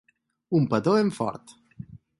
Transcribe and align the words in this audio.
Un 0.59 0.65
petó 0.73 0.97
ben 0.97 1.15
fort! 1.19 1.57